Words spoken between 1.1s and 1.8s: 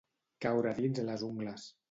les ungles.